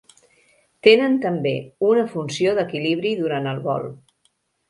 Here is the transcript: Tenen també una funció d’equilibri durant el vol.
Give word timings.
Tenen 0.87 1.17
també 1.25 1.51
una 1.89 2.07
funció 2.15 2.55
d’equilibri 2.61 3.11
durant 3.21 3.51
el 3.55 3.61
vol. 3.69 3.87